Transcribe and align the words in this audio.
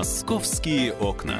Московские 0.00 0.94
окна. 0.94 1.38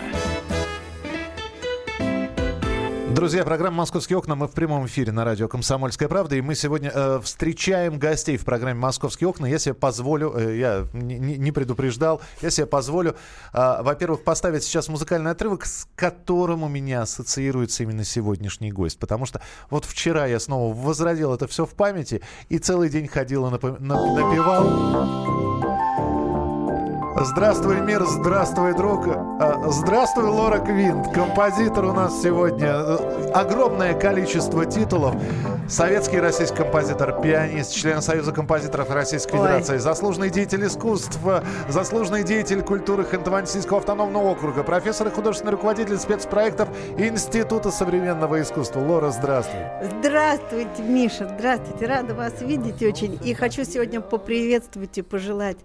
Друзья, 3.15 3.43
программа 3.43 3.79
«Московские 3.79 4.19
окна». 4.19 4.35
Мы 4.35 4.49
в 4.49 4.53
прямом 4.53 4.85
эфире 4.85 5.13
на 5.13 5.25
радио 5.25 5.49
«Комсомольская 5.49 6.11
правда». 6.11 6.37
И 6.37 6.43
мы 6.43 6.55
сегодня 6.55 6.93
э, 6.95 7.21
встречаем 7.25 7.99
гостей 7.99 8.37
в 8.37 8.45
программе 8.45 8.79
«Московские 8.79 9.29
окна». 9.29 9.47
Я 9.47 9.59
себе 9.59 9.73
позволю, 9.73 10.35
э, 10.37 10.59
я 10.59 10.87
не, 10.93 11.17
не 11.39 11.53
предупреждал, 11.53 12.21
я 12.43 12.51
себе 12.51 12.67
позволю, 12.67 13.17
э, 13.55 13.83
во-первых, 13.83 14.25
поставить 14.25 14.63
сейчас 14.63 14.89
музыкальный 14.89 15.31
отрывок, 15.31 15.65
с 15.65 15.89
которым 15.97 16.63
у 16.63 16.69
меня 16.69 17.01
ассоциируется 17.01 17.85
именно 17.85 18.05
сегодняшний 18.05 18.73
гость. 18.73 18.99
Потому 18.99 19.25
что 19.25 19.41
вот 19.71 19.87
вчера 19.87 20.27
я 20.27 20.39
снова 20.39 20.75
возродил 20.75 21.33
это 21.33 21.47
все 21.47 21.65
в 21.65 21.71
памяти 21.71 22.21
и 22.51 22.59
целый 22.59 22.91
день 22.91 23.09
ходил 23.09 23.47
и 23.47 23.51
напи- 23.51 23.81
напевал. 23.81 25.70
Здравствуй, 27.23 27.81
мир, 27.83 28.03
здравствуй, 28.07 28.75
друг. 28.75 29.07
А, 29.07 29.69
Здравствуй, 29.69 30.25
Лора 30.25 30.57
Квинт. 30.59 31.13
Композитор 31.13 31.85
у 31.85 31.93
нас 31.93 32.23
сегодня. 32.23 32.69
э, 32.69 33.31
Огромное 33.35 33.93
количество 33.93 34.65
титулов. 34.65 35.15
Советский 35.69 36.17
и 36.17 36.21
российский 36.21 36.57
композитор, 36.57 37.21
пианист, 37.21 37.75
член 37.75 38.01
Союза 38.01 38.33
композиторов 38.33 38.91
Российской 38.91 39.35
Ой. 39.37 39.47
Федерации, 39.47 39.77
заслуженный 39.77 40.31
деятель 40.31 40.67
искусств, 40.67 41.19
э, 41.27 41.43
заслуженный 41.69 42.23
деятель 42.25 42.63
культуры 42.63 43.03
Ханты-Мансийского 43.05 43.77
автономного 43.79 44.31
округа, 44.31 44.63
профессор 44.63 45.09
и 45.09 45.11
художественный 45.11 45.53
руководитель 45.53 45.99
спецпроектов 45.99 46.71
Института 46.97 47.71
современного 47.71 48.41
искусства. 48.41 48.81
Лора, 48.81 49.11
здравствуй. 49.11 49.61
Здравствуйте, 50.01 50.83
Миша, 50.83 51.31
здравствуйте. 51.39 51.85
Рада 51.87 52.15
вас 52.15 52.41
видеть 52.41 52.83
очень. 52.83 53.19
И 53.23 53.35
хочу 53.35 53.65
сегодня 53.65 54.01
поприветствовать 54.01 54.97
и 54.97 55.03
пожелать 55.03 55.59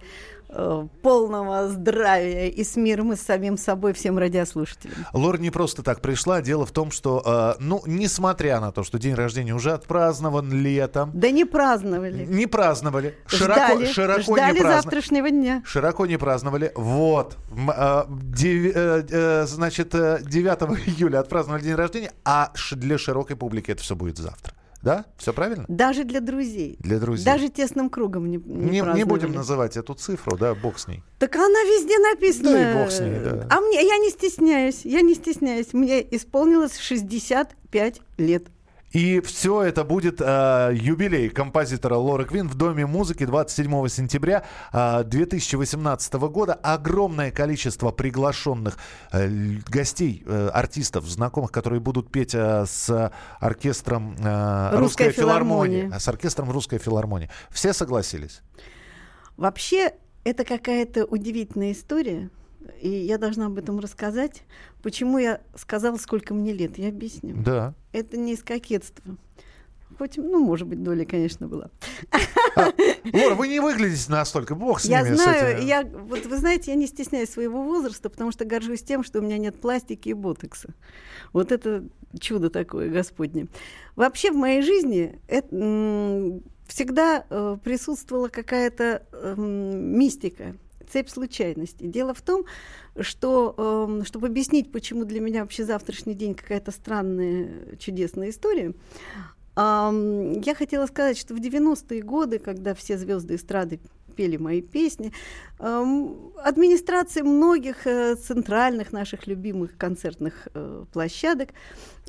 полного 1.01 1.67
здравия 1.69 2.47
и 2.49 2.63
с 2.63 2.75
миром 2.75 3.13
и 3.13 3.15
с 3.15 3.21
самим 3.21 3.57
собой 3.57 3.93
всем 3.93 4.17
радиослушателям. 4.17 4.95
Лора 5.13 5.37
не 5.37 5.49
просто 5.51 5.83
так 5.83 6.01
пришла. 6.01 6.41
Дело 6.41 6.65
в 6.65 6.71
том, 6.71 6.91
что, 6.91 7.21
э, 7.25 7.61
ну, 7.63 7.81
несмотря 7.85 8.59
на 8.59 8.71
то, 8.71 8.83
что 8.83 8.97
день 8.99 9.13
рождения 9.15 9.53
уже 9.53 9.71
отпразднован 9.73 10.51
летом, 10.51 11.11
Да 11.13 11.29
не 11.31 11.45
праздновали. 11.45 12.25
Не 12.25 12.47
праздновали. 12.47 13.15
Широко, 13.27 13.53
ждали, 13.75 13.85
широко 13.85 14.21
ждали 14.21 14.53
не 14.53 14.59
праздновали. 14.61 14.73
завтрашнего 14.81 15.29
дня. 15.29 15.63
Широко 15.65 16.05
не 16.05 16.17
праздновали. 16.17 16.71
Вот. 16.75 17.37
Э, 17.51 18.03
деви- 18.07 18.71
э, 18.73 19.03
э, 19.09 19.45
значит, 19.47 19.93
э, 19.95 20.19
9 20.23 20.87
июля 20.87 21.19
отпраздновали 21.19 21.63
день 21.63 21.75
рождения, 21.75 22.11
а 22.23 22.51
для 22.71 22.97
широкой 22.97 23.35
публики 23.35 23.71
это 23.71 23.81
все 23.81 23.95
будет 23.95 24.17
завтра. 24.17 24.53
Да? 24.85 25.05
Все 25.17 25.33
правильно? 25.33 25.65
Даже 25.67 26.03
для 26.03 26.21
друзей. 26.21 26.77
Для 26.79 26.99
друзей. 26.99 27.25
Даже 27.25 27.49
тесным 27.49 27.89
кругом 27.89 28.29
не, 28.29 28.37
не, 28.37 28.81
Не, 28.81 29.03
будем 29.03 29.33
называть 29.33 29.77
эту 29.77 29.95
цифру, 29.95 30.37
да, 30.37 30.53
бог 30.53 30.77
с 30.77 30.87
ней. 30.87 31.03
Так 31.17 31.35
она 31.35 31.47
везде 31.63 31.97
написана. 31.97 32.51
Да 32.51 32.71
и 32.71 32.73
бог 32.75 32.91
с 32.91 32.99
ней, 32.99 33.19
да. 33.19 33.47
А 33.49 33.61
мне, 33.61 33.81
я 33.81 33.97
не 33.97 34.11
стесняюсь, 34.11 34.81
я 34.85 35.01
не 35.01 35.15
стесняюсь. 35.15 35.73
Мне 35.73 36.01
исполнилось 36.15 36.77
65 36.77 38.01
лет. 38.19 38.45
И 38.95 39.19
все 39.19 39.61
это 39.61 39.83
будет 39.83 40.21
э, 40.21 40.71
юбилей 40.73 41.27
композитора 41.29 41.95
Лоры 41.95 42.23
Квин 42.23 42.47
в 42.47 42.55
Доме 42.55 42.85
музыки 42.85 43.25
27 43.25 43.89
сентября 43.89 44.45
э, 44.71 45.03
2018 45.03 46.13
года. 46.13 46.53
Огромное 46.53 47.29
количество 47.29 47.91
приглашенных 47.91 48.77
э, 49.11 49.27
гостей, 49.67 50.23
э, 50.25 50.47
артистов, 50.47 51.03
знакомых, 51.07 51.51
которые 51.51 51.81
будут 51.81 52.09
петь 52.09 52.33
э, 52.33 52.65
с 52.65 53.11
оркестром 53.41 54.15
э, 54.17 54.69
Русская 54.69 54.79
«Русская 54.79 55.11
филармония». 55.11 55.77
филармония. 55.81 55.99
С 55.99 56.07
оркестром 56.07 56.51
«Русская 56.51 56.79
филармония». 56.79 57.29
Все 57.49 57.73
согласились? 57.73 58.43
Вообще, 59.35 59.91
это 60.23 60.45
какая-то 60.45 61.03
удивительная 61.03 61.73
история. 61.73 62.29
И 62.81 62.89
я 62.89 63.17
должна 63.17 63.47
об 63.47 63.57
этом 63.57 63.79
рассказать. 63.79 64.43
Почему 64.81 65.17
я 65.17 65.41
сказала, 65.55 65.97
сколько 65.97 66.33
мне 66.33 66.53
лет? 66.53 66.77
Я 66.77 66.89
объясню. 66.89 67.35
Да. 67.35 67.73
Это 67.91 68.17
не 68.17 68.33
из 68.33 68.43
кокетства. 68.43 69.17
Хоть, 69.97 70.17
ну, 70.17 70.43
может 70.43 70.67
быть, 70.67 70.83
доля, 70.83 71.05
конечно, 71.05 71.47
была. 71.47 71.69
Лора, 73.13 73.35
вы 73.35 73.47
не 73.47 73.59
выглядите 73.59 74.11
настолько, 74.11 74.55
бог 74.55 74.81
с 74.81 74.85
я 74.85 75.01
ними. 75.01 75.15
с 75.15 75.21
знаю, 75.21 75.57
этими. 75.57 75.67
я, 75.67 75.83
вот 75.83 76.25
вы 76.25 76.37
знаете, 76.37 76.71
я 76.71 76.77
не 76.77 76.87
стесняюсь 76.87 77.29
своего 77.29 77.63
возраста, 77.63 78.09
потому 78.09 78.31
что 78.31 78.43
горжусь 78.45 78.83
тем, 78.83 79.03
что 79.03 79.19
у 79.19 79.21
меня 79.21 79.37
нет 79.37 79.59
пластики 79.59 80.09
и 80.09 80.13
ботокса. 80.13 80.73
Вот 81.31 81.51
это 81.51 81.85
чудо 82.19 82.49
такое, 82.49 82.89
Господне. 82.89 83.47
Вообще 83.95 84.31
в 84.31 84.35
моей 84.35 84.61
жизни 84.61 85.19
это, 85.27 86.41
всегда 86.67 87.25
э, 87.29 87.57
присутствовала 87.63 88.27
какая-то 88.27 89.03
эм, 89.13 89.97
мистика, 89.97 90.55
цепь 90.89 91.09
случайностей. 91.09 91.87
Дело 91.87 92.13
в 92.13 92.21
том, 92.21 92.45
что, 92.99 93.55
эм, 93.57 94.05
чтобы 94.05 94.27
объяснить, 94.27 94.71
почему 94.71 95.05
для 95.05 95.19
меня 95.19 95.41
вообще 95.41 95.65
завтрашний 95.65 96.13
день 96.13 96.35
какая-то 96.35 96.71
странная, 96.71 97.75
чудесная 97.77 98.29
история, 98.29 98.73
я 99.57 100.53
хотела 100.57 100.85
сказать, 100.85 101.17
что 101.17 101.33
в 101.33 101.37
90-е 101.37 102.01
годы, 102.01 102.39
когда 102.39 102.73
все 102.73 102.97
звезды 102.97 103.35
эстрады 103.35 103.79
пели 104.15 104.37
мои 104.37 104.61
песни, 104.61 105.11
администрации 105.59 107.21
многих 107.21 107.85
э, 107.85 108.15
центральных 108.15 108.91
наших 108.91 109.27
любимых 109.27 109.77
концертных 109.77 110.47
э, 110.53 110.85
площадок, 110.91 111.49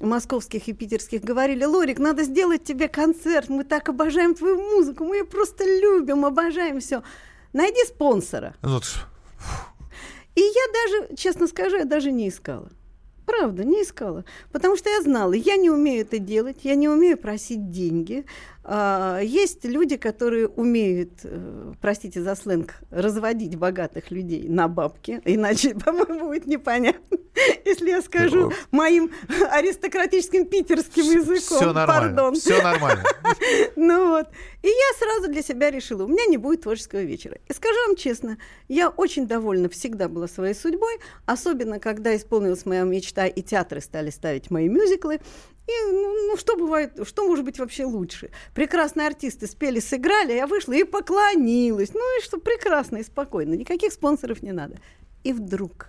московских 0.01 0.69
и 0.69 0.73
питерских, 0.73 1.23
говорили, 1.23 1.65
Лорик, 1.65 1.99
надо 1.99 2.23
сделать 2.25 2.65
тебе 2.65 2.89
концерт, 2.89 3.49
мы 3.49 3.65
так 3.65 3.89
обожаем 3.89 4.35
твою 4.35 4.61
музыку, 4.61 5.05
мы 5.05 5.17
ее 5.17 5.25
просто 5.25 5.65
любим, 5.65 6.25
обожаем 6.25 6.81
все. 6.81 7.03
Найди 7.57 7.85
спонсора. 7.87 8.55
Ну, 8.63 8.81
т- 8.81 8.87
И 10.35 10.41
я 10.43 10.67
даже, 10.75 11.17
честно 11.17 11.47
скажу, 11.47 11.77
я 11.79 11.85
даже 11.87 12.13
не 12.13 12.29
искала. 12.29 12.69
Правда, 13.25 13.65
не 13.65 13.83
искала. 13.83 14.25
Потому 14.53 14.77
что 14.77 14.91
я 14.91 15.01
знала, 15.01 15.33
я 15.33 15.57
не 15.57 15.71
умею 15.71 16.03
это 16.03 16.19
делать, 16.19 16.59
я 16.65 16.75
не 16.75 16.89
умею 16.89 17.17
просить 17.17 17.71
деньги. 17.71 18.27
А, 18.69 19.21
есть 19.21 19.65
люди, 19.65 19.97
которые 19.97 20.49
умеют, 20.49 21.21
э, 21.23 21.73
простите 21.81 22.21
за 22.21 22.35
сленг, 22.35 22.75
разводить 22.91 23.55
богатых 23.55 24.11
людей 24.11 24.49
на 24.49 24.67
бабки. 24.67 25.23
Иначе, 25.25 25.73
по-моему, 25.85 26.27
будет 26.27 26.47
непонятно, 26.47 27.17
если 27.65 27.91
я 27.91 28.03
скажу 28.03 28.53
моим 28.73 29.13
аристократическим 29.53 30.47
питерским 30.47 31.05
языком. 31.05 31.59
Все 31.59 31.73
нормально. 31.73 32.17
Пардон. 32.17 32.35
Все 32.35 32.61
нормально. 32.61 33.05
Ну 33.77 34.09
вот. 34.11 34.27
И 34.63 34.69
я 34.69 34.99
сразу 34.99 35.31
для 35.31 35.43
себя 35.43 35.71
решила, 35.71 36.05
у 36.05 36.09
меня 36.09 36.25
не 36.27 36.37
будет 36.37 36.63
творческого 36.63 37.03
вечера. 37.03 37.39
И 37.49 37.53
скажу 37.53 37.77
вам 37.87 37.95
честно, 37.95 38.39
я 38.69 38.89
очень 38.89 39.29
довольна 39.29 39.69
всегда 39.69 40.09
была 40.09 40.27
своей 40.27 40.55
судьбой, 40.55 40.99
особенно 41.25 41.79
когда 41.79 42.17
исполнилась 42.17 42.67
моя 42.67 42.83
мечта, 42.83 43.27
и 43.27 43.43
театры 43.43 43.81
стали 43.81 44.11
ставить 44.11 44.51
мои 44.51 44.69
мюзиклы. 44.69 45.21
И, 45.67 45.73
ну, 45.93 46.29
ну, 46.29 46.37
что 46.37 46.57
бывает, 46.57 46.93
что 47.07 47.27
может 47.27 47.45
быть 47.45 47.59
вообще 47.59 47.85
лучше? 47.85 48.31
Прекрасные 48.55 49.09
артисты 49.09 49.47
спели, 49.47 49.81
сыграли, 49.81 50.33
а 50.33 50.37
я 50.37 50.47
вышла 50.47 50.73
и 50.75 50.85
поклонилась. 50.85 51.93
Ну 51.93 52.19
и 52.19 52.23
что, 52.23 52.39
прекрасно 52.39 52.99
и 52.99 53.03
спокойно, 53.03 53.55
никаких 53.55 53.93
спонсоров 53.93 54.43
не 54.43 54.53
надо. 54.53 54.77
И 55.25 55.33
вдруг 55.33 55.89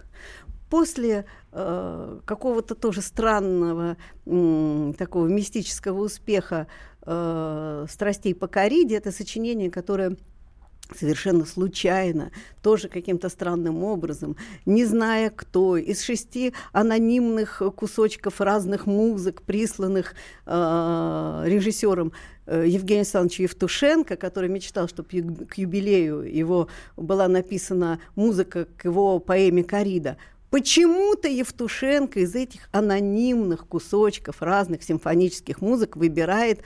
после 0.70 1.26
э, 1.52 2.20
какого-то 2.26 2.76
тоже 2.76 3.02
странного 3.02 3.98
м, 4.26 4.94
такого 4.98 5.28
мистического 5.28 6.02
успеха 6.02 6.68
э, 7.06 7.86
«Страстей 7.90 8.34
по 8.34 8.48
кориде», 8.48 8.96
это 8.96 9.12
сочинение, 9.12 9.70
которое 9.70 10.18
совершенно 10.96 11.46
случайно, 11.46 12.32
тоже 12.62 12.88
каким-то 12.88 13.30
странным 13.30 13.84
образом, 13.84 14.36
не 14.66 14.86
зная 14.86 15.30
кто, 15.30 15.78
из 15.78 16.02
шести 16.02 16.54
анонимных 16.72 17.62
кусочков 17.76 18.42
разных 18.42 18.86
музык, 18.86 19.42
присланных 19.42 20.14
э, 20.46 21.44
режиссером 21.46 22.12
э, 22.46 22.66
Евгением 22.68 23.02
Александровичем 23.02 23.44
Евтушенко, 23.44 24.16
который 24.16 24.50
мечтал, 24.50 24.88
чтобы 24.88 25.10
к 25.46 25.58
юбилею 25.58 26.22
его 26.22 26.68
была 26.96 27.28
написана 27.28 28.00
музыка 28.16 28.68
к 28.78 28.86
его 28.86 29.20
поэме 29.20 29.64
«Корида», 29.64 30.18
Почему-то 30.50 31.28
Евтушенко 31.28 32.22
из 32.22 32.34
этих 32.34 32.70
анонимных 32.72 33.68
кусочков 33.68 34.42
разных 34.42 34.82
симфонических 34.82 35.60
музык 35.60 35.98
выбирает 35.98 36.62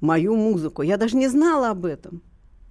мою 0.00 0.36
музыку. 0.36 0.82
Я 0.82 0.96
даже 0.96 1.16
не 1.16 1.26
знала 1.26 1.70
об 1.70 1.86
этом. 1.86 2.22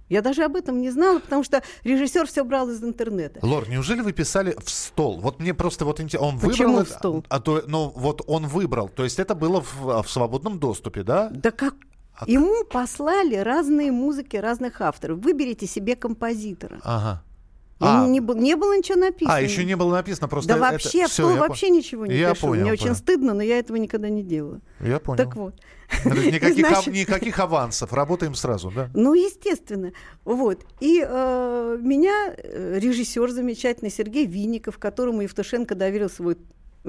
Я 0.08 0.22
даже 0.22 0.44
об 0.44 0.54
этом 0.56 0.80
не 0.80 0.90
знала, 0.90 1.18
потому 1.18 1.42
что 1.42 1.62
режиссер 1.84 2.26
все 2.26 2.44
брал 2.44 2.70
из 2.70 2.82
интернета. 2.82 3.40
Лор, 3.42 3.68
неужели 3.68 4.00
вы 4.00 4.12
писали 4.12 4.56
в 4.62 4.70
стол? 4.70 5.20
Вот 5.20 5.40
мне 5.40 5.52
просто 5.54 5.84
вот 5.84 6.00
интересно, 6.00 6.28
он 6.28 6.38
Почему 6.38 6.68
выбрал 6.68 6.84
в 6.84 6.88
это- 6.88 6.98
стол? 6.98 7.24
А 7.28 7.40
то, 7.40 7.62
ну 7.66 7.92
вот 7.94 8.22
он 8.26 8.46
выбрал, 8.46 8.88
то 8.88 9.04
есть 9.04 9.18
это 9.18 9.34
было 9.34 9.60
в, 9.60 10.02
в 10.02 10.08
свободном 10.10 10.58
доступе, 10.58 11.02
да? 11.02 11.28
Да 11.32 11.50
как? 11.50 11.74
А 12.18 12.24
Ему 12.26 12.64
послали 12.64 13.34
разные 13.36 13.92
музыки 13.92 14.36
разных 14.36 14.80
авторов. 14.80 15.18
Выберите 15.18 15.66
себе 15.66 15.96
композитора. 15.96 16.80
Ага. 16.82 17.22
А. 17.78 18.06
Не, 18.06 18.20
не 18.20 18.56
было 18.56 18.76
ничего 18.76 18.98
написано. 18.98 19.36
А, 19.36 19.40
еще 19.40 19.64
не 19.64 19.76
было 19.76 19.92
написано, 19.92 20.28
просто 20.28 20.54
Да 20.54 20.58
вообще, 20.58 21.00
это... 21.00 21.10
в 21.10 21.12
стол 21.12 21.36
вообще 21.36 21.68
ничего 21.68 22.06
не 22.06 22.16
я 22.16 22.32
пишу. 22.32 22.48
Понял, 22.48 22.62
Мне 22.62 22.70
понял. 22.76 22.82
очень 22.84 22.94
стыдно, 22.94 23.34
но 23.34 23.42
я 23.42 23.58
этого 23.58 23.76
никогда 23.76 24.08
не 24.08 24.22
делала. 24.22 24.60
Я 24.80 24.98
понял. 24.98 25.18
Так 25.18 25.36
вот. 25.36 25.54
Никаких, 26.04 26.66
Значит... 26.68 26.94
никаких 26.94 27.38
авансов, 27.38 27.92
работаем 27.92 28.34
сразу, 28.34 28.72
да? 28.74 28.90
Ну, 28.94 29.12
естественно. 29.12 29.92
Вот. 30.24 30.64
И 30.80 31.04
э, 31.06 31.78
меня 31.80 32.34
э, 32.36 32.78
режиссер 32.78 33.30
замечательный 33.30 33.90
Сергей 33.90 34.26
Винников, 34.26 34.78
которому 34.78 35.20
Евтушенко 35.20 35.74
доверил 35.74 36.08
свой 36.08 36.38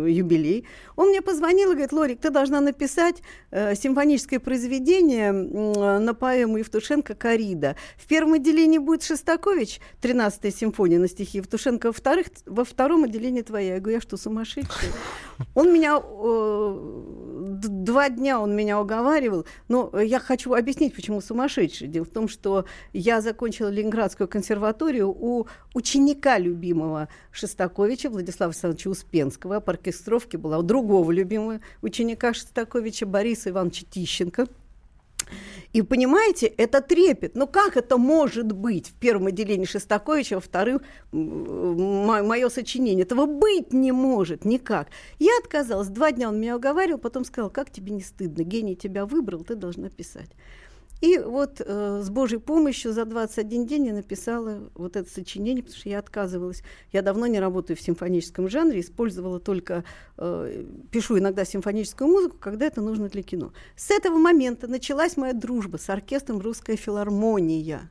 юбилей. 0.06 0.66
Он 0.96 1.10
мне 1.10 1.22
позвонил 1.22 1.72
и 1.72 1.74
говорит, 1.74 1.92
Лорик, 1.92 2.20
ты 2.20 2.30
должна 2.30 2.62
написать 2.62 3.22
э, 3.52 3.76
симфоническое 3.76 4.40
произведение 4.40 5.32
э, 5.32 6.00
на 6.00 6.14
поэму 6.14 6.58
Евтушенко 6.58 7.16
«Корида». 7.16 7.76
В 7.98 8.08
первом 8.08 8.34
отделении 8.34 8.78
будет 8.78 9.04
Шостакович, 9.04 9.80
13-я 10.02 10.52
симфония 10.52 11.00
на 11.00 11.08
стихи 11.08 11.38
Евтушенко, 11.38 11.88
во, 11.88 11.94
вторых, 11.94 12.28
во 12.46 12.64
втором 12.64 13.04
отделении 13.04 13.42
твоя. 13.42 13.76
Я 13.76 13.80
говорю, 13.80 13.98
я 13.98 14.02
что, 14.02 14.18
сумасшедший? 14.18 14.90
Он 15.56 15.74
меня... 15.74 16.02
Э, 16.02 17.17
два 17.98 18.10
дня 18.10 18.40
он 18.40 18.56
меня 18.56 18.80
уговаривал, 18.80 19.48
но 19.70 19.90
я 20.00 20.20
хочу 20.20 20.54
объяснить, 20.54 20.94
почему 20.94 21.20
сумасшедший. 21.20 21.88
Дело 21.88 22.06
в 22.06 22.10
том, 22.10 22.28
что 22.28 22.66
я 22.94 23.22
закончила 23.22 23.70
Ленинградскую 23.70 24.28
консерваторию 24.28 25.10
у 25.10 25.48
ученика 25.74 26.38
любимого 26.38 27.08
Шостаковича 27.32 28.12
Владислава 28.12 28.52
Александровича 28.52 28.92
Успенского, 28.92 29.62
по 29.62 29.72
оркестровке 29.72 30.38
была 30.38 30.60
у 30.60 30.62
другого 30.62 31.12
любимого 31.12 31.60
ученика 31.82 32.36
Шостаковича 32.36 33.08
Бориса 33.08 33.50
Ивановича 33.50 33.88
Тищенко. 33.90 34.46
И 35.78 35.84
понимаете, 35.84 36.48
это 36.48 36.82
трепет. 36.82 37.36
Но 37.36 37.46
как 37.46 37.78
это 37.78 38.00
может 38.00 38.52
быть 38.52 38.88
в 38.88 38.94
первом 38.96 39.28
отделении 39.28 39.66
Шостаковича, 39.66 40.38
во 40.38 40.42
втором 40.42 40.82
мое 41.12 42.50
сочинение? 42.50 43.06
Этого 43.06 43.28
быть 43.28 43.72
не 43.72 43.92
может 43.92 44.44
никак. 44.44 44.88
Я 45.20 45.38
отказалась. 45.40 45.90
Два 45.90 46.12
дня 46.12 46.30
он 46.30 46.42
меня 46.42 46.56
уговаривал, 46.56 46.98
потом 46.98 47.26
сказал, 47.26 47.52
как 47.52 47.70
тебе 47.70 47.92
не 47.92 48.02
стыдно, 48.02 48.42
гений 48.42 48.76
тебя 48.76 49.06
выбрал, 49.06 49.44
ты 49.44 49.54
должна 49.54 49.90
писать. 49.90 50.32
И 51.02 51.18
вот 51.20 51.62
э, 51.64 52.02
с 52.04 52.10
Божьей 52.10 52.40
помощью 52.40 52.92
за 52.92 53.06
21 53.06 53.66
день 53.68 53.88
я 53.88 53.94
написала 53.94 54.70
вот 54.74 54.96
это 54.96 55.10
сочинение, 55.10 55.64
потому 55.64 55.80
что 55.80 55.90
я 55.90 56.00
отказывалась. 56.00 56.64
Я 56.92 57.02
давно 57.02 57.28
не 57.28 57.40
работаю 57.40 57.78
в 57.78 57.82
симфоническом 57.82 58.50
жанре, 58.50 58.80
использовала 58.80 59.40
только, 59.40 59.84
э, 60.18 60.66
пишу 60.92 61.20
иногда 61.20 61.46
симфоническую 61.46 62.10
музыку, 62.10 62.38
когда 62.40 62.66
это 62.66 62.82
нужно 62.82 63.10
для 63.10 63.22
кино. 63.22 63.54
С 63.76 63.92
этого 63.92 64.18
момента 64.18 64.68
началась 64.68 65.18
моя 65.18 65.34
дружба 65.34 65.78
с 65.78 65.90
оркестром 65.90 66.40
«Русская 66.40 66.76
филармония». 66.76 67.90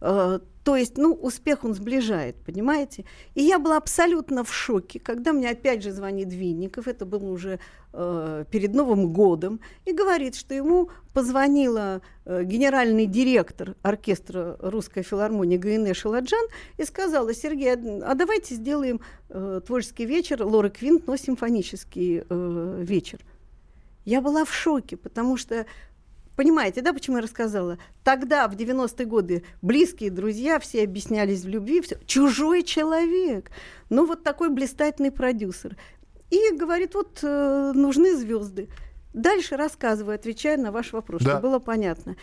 Э, 0.00 0.38
то 0.64 0.76
есть, 0.76 0.96
ну, 0.96 1.12
успех 1.12 1.62
он 1.64 1.74
сближает, 1.74 2.36
понимаете? 2.36 3.04
И 3.34 3.42
я 3.42 3.58
была 3.58 3.76
абсолютно 3.76 4.44
в 4.44 4.54
шоке, 4.54 4.98
когда 4.98 5.34
мне 5.34 5.50
опять 5.50 5.82
же 5.82 5.92
звонит 5.92 6.32
Винников, 6.32 6.88
это 6.88 7.04
было 7.04 7.30
уже 7.30 7.60
э, 7.92 8.44
перед 8.50 8.72
Новым 8.74 9.12
годом, 9.12 9.60
и 9.84 9.92
говорит, 9.92 10.34
что 10.34 10.54
ему 10.54 10.88
позвонила 11.12 12.00
э, 12.24 12.44
генеральный 12.44 13.04
директор 13.04 13.76
оркестра 13.82 14.56
русской 14.60 15.02
филармонии 15.02 15.58
Гаине 15.58 15.92
Шаладжан 15.92 16.46
и 16.78 16.84
сказала, 16.84 17.34
Сергей, 17.34 17.74
а, 17.74 18.12
а 18.12 18.14
давайте 18.14 18.54
сделаем 18.54 19.00
э, 19.28 19.60
творческий 19.66 20.06
вечер 20.06 20.42
Лора 20.42 20.70
Квинт, 20.70 21.06
но 21.06 21.16
симфонический 21.16 22.24
э, 22.26 22.78
вечер. 22.82 23.20
Я 24.06 24.22
была 24.22 24.46
в 24.46 24.52
шоке, 24.52 24.96
потому 24.96 25.36
что 25.36 25.66
Понимаете, 26.36 26.82
да, 26.82 26.92
почему 26.92 27.16
я 27.16 27.22
рассказала? 27.22 27.78
Тогда, 28.02 28.48
в 28.48 28.54
90-е 28.54 29.06
годы, 29.06 29.44
близкие 29.62 30.10
друзья 30.10 30.58
все 30.58 30.82
объяснялись 30.82 31.42
в 31.42 31.48
любви, 31.48 31.80
все. 31.80 31.98
чужой 32.06 32.62
человек, 32.62 33.50
ну 33.88 34.06
вот 34.06 34.24
такой 34.24 34.50
блистательный 34.50 35.12
продюсер. 35.12 35.76
И 36.30 36.54
говорит, 36.54 36.94
вот 36.94 37.20
э, 37.22 37.72
нужны 37.74 38.16
звезды. 38.16 38.68
Дальше 39.12 39.56
рассказываю, 39.56 40.16
отвечая 40.16 40.56
на 40.56 40.72
ваш 40.72 40.92
вопрос, 40.92 41.22
да. 41.22 41.30
чтобы 41.30 41.48
было 41.48 41.58
понятно. 41.60 42.16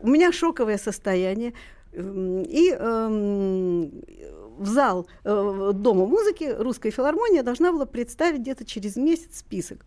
У 0.00 0.08
меня 0.08 0.32
шоковое 0.32 0.78
состояние. 0.78 1.52
И 1.92 2.74
э, 2.78 3.88
в 4.58 4.66
зал 4.66 5.06
э, 5.24 5.72
Дома 5.74 6.06
музыки 6.06 6.54
Русская 6.58 6.90
филармония 6.90 7.42
должна 7.42 7.72
была 7.72 7.84
представить 7.84 8.40
где-то 8.40 8.64
через 8.64 8.96
месяц 8.96 9.38
список. 9.38 9.84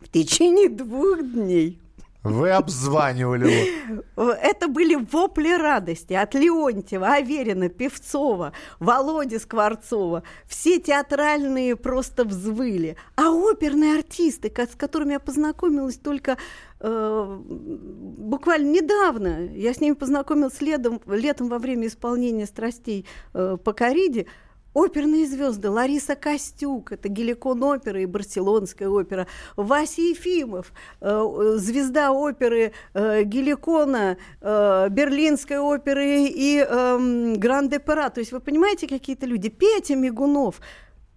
В 0.00 0.08
течение 0.08 0.68
двух 0.68 1.22
дней 1.22 1.80
вы 2.22 2.50
обзванивали 2.50 3.50
его. 3.50 4.32
Это 4.32 4.68
были 4.68 4.94
вопли 4.94 5.56
радости 5.56 6.12
от 6.12 6.34
Леонтьева, 6.34 7.14
Аверина, 7.14 7.68
Певцова, 7.68 8.52
Володи 8.78 9.38
Скворцова. 9.38 10.22
Все 10.46 10.78
театральные 10.78 11.76
просто 11.76 12.24
взвыли. 12.24 12.96
А 13.16 13.30
оперные 13.30 13.98
артисты, 13.98 14.52
с 14.54 14.76
которыми 14.76 15.12
я 15.12 15.20
познакомилась 15.20 15.96
только 15.96 16.36
э, 16.80 17.38
буквально 17.46 18.70
недавно, 18.70 19.46
я 19.46 19.72
с 19.72 19.80
ними 19.80 19.94
познакомилась 19.94 20.60
летом, 20.60 21.00
летом 21.06 21.48
во 21.48 21.58
время 21.58 21.86
исполнения 21.86 22.46
«Страстей» 22.46 23.06
э, 23.32 23.56
по 23.62 23.72
кориде, 23.72 24.26
Оперные 24.72 25.26
звезды 25.26 25.68
Лариса 25.68 26.14
Костюк, 26.14 26.92
это 26.92 27.08
Геликон 27.08 27.62
опера 27.62 28.00
и 28.00 28.06
Барселонская 28.06 28.88
опера, 28.88 29.26
Вася 29.56 30.00
Ефимов, 30.00 30.72
э, 31.00 31.54
звезда 31.56 32.12
оперы 32.12 32.72
э, 32.94 33.24
Геликона, 33.24 34.16
э, 34.40 34.88
Берлинской 34.90 35.58
оперы 35.58 36.26
и 36.26 36.64
э, 36.64 37.34
Гранд-Опера. 37.36 38.10
То 38.10 38.20
есть 38.20 38.30
вы 38.30 38.38
понимаете, 38.38 38.86
какие-то 38.86 39.26
люди. 39.26 39.48
Петя 39.48 39.96
Мигунов– 39.96 40.60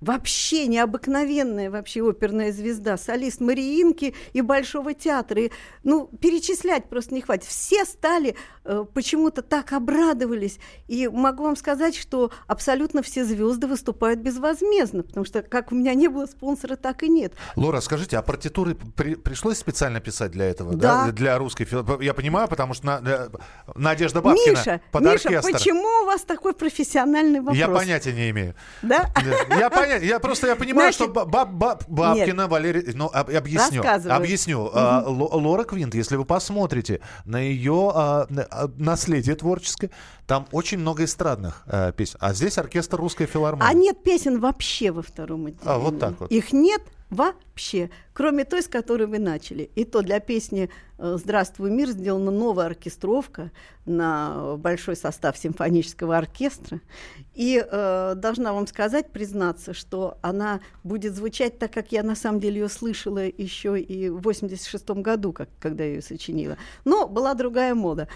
вообще 0.03 0.67
необыкновенная 0.67 1.71
вообще 1.71 2.07
оперная 2.07 2.51
звезда, 2.51 2.97
солист 2.97 3.41
Мариинки 3.41 4.13
и 4.33 4.41
Большого 4.41 4.93
театра. 4.93 5.43
И, 5.43 5.51
ну, 5.83 6.07
перечислять 6.19 6.89
просто 6.89 7.13
не 7.13 7.21
хватит. 7.21 7.45
Все 7.45 7.85
стали 7.85 8.35
э, 8.65 8.85
почему-то 8.93 9.41
так 9.41 9.73
обрадовались. 9.73 10.59
И 10.87 11.07
могу 11.07 11.43
вам 11.43 11.55
сказать, 11.55 11.95
что 11.95 12.31
абсолютно 12.47 13.01
все 13.01 13.23
звезды 13.23 13.67
выступают 13.67 14.19
безвозмездно, 14.19 15.03
потому 15.03 15.25
что 15.25 15.41
как 15.41 15.71
у 15.71 15.75
меня 15.75 15.93
не 15.93 16.07
было 16.07 16.25
спонсора, 16.25 16.75
так 16.75 17.03
и 17.03 17.09
нет. 17.09 17.33
Лора, 17.55 17.79
скажите, 17.81 18.17
а 18.17 18.21
партитуры 18.21 18.75
при, 18.75 19.15
пришлось 19.15 19.57
специально 19.57 19.99
писать 19.99 20.31
для 20.31 20.45
этого, 20.45 20.73
да? 20.75 21.05
да? 21.05 21.11
Для 21.11 21.37
русской? 21.37 21.67
Я 22.03 22.13
понимаю, 22.13 22.47
потому 22.47 22.73
что 22.73 22.85
на, 22.85 22.99
на, 22.99 23.29
Надежда 23.75 24.21
Бабкина 24.21 24.57
Миша, 24.57 24.81
под 24.91 25.01
Миша, 25.01 25.29
оркестр. 25.29 25.51
почему 25.51 26.03
у 26.03 26.05
вас 26.05 26.21
такой 26.21 26.53
профессиональный 26.53 27.39
вопрос? 27.39 27.57
Я 27.57 27.67
понятия 27.69 28.13
не 28.13 28.29
имею. 28.31 28.55
Да? 28.81 29.09
Я 29.49 29.69
понятия 29.69 29.92
понятно. 29.93 30.07
Я 30.07 30.19
просто 30.19 30.47
я 30.47 30.55
понимаю, 30.55 30.93
Значит, 30.93 31.11
что 31.13 31.25
баб, 31.25 31.49
баб, 31.51 31.83
Бабкина, 31.87 32.47
Валерий... 32.47 32.93
Ну, 32.93 33.09
объясню. 33.13 33.83
Объясню. 34.09 34.61
Угу. 34.61 34.71
А, 34.73 35.03
Лора 35.07 35.63
Квинт, 35.63 35.95
если 35.95 36.15
вы 36.15 36.25
посмотрите 36.25 37.01
на 37.25 37.39
ее 37.39 37.91
а, 37.93 38.27
а, 38.51 38.69
наследие 38.77 39.35
творческое, 39.35 39.91
там 40.27 40.47
очень 40.51 40.79
много 40.79 41.03
эстрадных 41.03 41.63
а, 41.67 41.91
песен. 41.91 42.17
А 42.19 42.33
здесь 42.33 42.57
оркестр 42.57 42.97
русской 42.97 43.25
филармонии. 43.25 43.69
А 43.69 43.73
нет 43.73 44.03
песен 44.03 44.39
вообще 44.39 44.91
во 44.91 45.01
втором 45.01 45.45
отделении. 45.45 45.61
А, 45.65 45.77
вот 45.77 45.99
так 45.99 46.19
вот. 46.19 46.31
Их 46.31 46.53
нет 46.53 46.81
вообще, 47.13 47.89
кроме 48.13 48.45
той, 48.45 48.61
с 48.61 48.67
которой 48.67 49.07
вы 49.07 49.19
начали. 49.19 49.69
И 49.75 49.85
то 49.85 50.01
для 50.01 50.19
песни 50.19 50.69
э, 50.97 51.17
«Здравствуй, 51.17 51.71
мир» 51.71 51.89
сделана 51.89 52.31
новая 52.31 52.65
оркестровка 52.67 53.51
на 53.85 54.55
большой 54.57 54.95
состав 54.95 55.37
симфонического 55.37 56.17
оркестра. 56.17 56.81
И 57.33 57.63
э, 57.65 58.13
должна 58.15 58.53
вам 58.53 58.67
сказать, 58.67 59.11
признаться, 59.11 59.73
что 59.73 60.17
она 60.21 60.59
будет 60.83 61.15
звучать 61.15 61.59
так, 61.59 61.71
как 61.71 61.91
я 61.91 62.03
на 62.03 62.15
самом 62.15 62.39
деле 62.39 62.61
ее 62.61 62.69
слышала 62.69 63.25
еще 63.25 63.79
и 63.79 64.09
в 64.09 64.21
86 64.21 64.89
году, 64.91 65.33
как, 65.33 65.49
когда 65.59 65.83
я 65.83 65.95
ее 65.95 66.01
сочинила. 66.01 66.57
Но 66.85 67.07
была 67.07 67.33
другая 67.33 67.75
мода. 67.75 68.07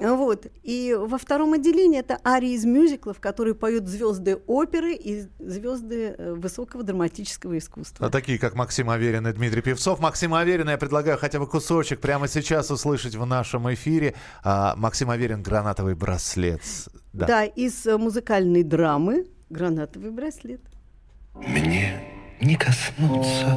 Вот. 0.00 0.46
И 0.62 0.96
во 0.98 1.18
втором 1.18 1.54
отделении 1.54 1.98
это 1.98 2.18
арии 2.24 2.52
из 2.52 2.64
мюзиклов, 2.64 3.20
которые 3.20 3.54
поют 3.54 3.86
звезды 3.86 4.36
оперы 4.46 4.94
и 4.94 5.26
звезды 5.38 6.14
э, 6.16 6.34
высокого 6.34 6.84
драматического 6.84 7.58
искусства. 7.58 8.06
А 8.06 8.10
такие, 8.10 8.38
как 8.38 8.54
Максим 8.54 8.90
Аверин 8.90 9.26
и 9.26 9.32
Дмитрий 9.32 9.62
Певцов. 9.62 9.98
Максим 10.00 10.34
Аверин, 10.34 10.68
я 10.68 10.78
предлагаю 10.78 11.18
хотя 11.18 11.38
бы 11.38 11.46
кусочек 11.46 12.00
прямо 12.00 12.28
сейчас 12.28 12.70
услышать 12.70 13.16
в 13.16 13.24
нашем 13.26 13.72
эфире. 13.74 14.14
А, 14.44 14.74
Максим 14.76 15.10
Аверин 15.10 15.42
«Гранатовый 15.42 15.94
браслет». 15.94 16.62
Да, 17.12 17.26
да 17.26 17.44
из 17.44 17.86
э, 17.86 17.96
музыкальной 17.96 18.62
драмы 18.62 19.26
«Гранатовый 19.50 20.10
браслет». 20.10 20.60
Мне 21.34 22.00
не 22.40 22.56
коснуться 22.56 23.54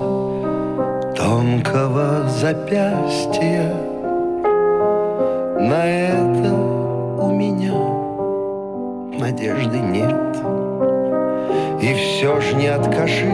тонкого 1.15 2.27
запястья 2.29 3.91
на 5.61 5.85
это 5.85 6.20
надежды 9.21 9.77
нет. 9.77 10.35
И 11.81 11.93
все 11.93 12.41
ж 12.41 12.53
не 12.53 12.67
откажи, 12.67 13.31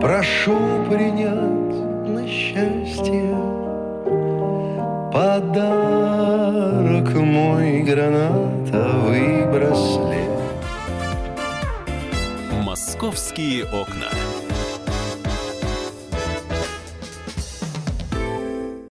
прошу 0.00 0.56
принять 0.88 2.08
на 2.08 2.26
счастье 2.26 3.36
Подарок 5.12 7.12
мой 7.14 7.82
гранатовый 7.82 9.46
браслет. 9.46 10.30
Московские 12.64 13.64
окна. 13.64 14.13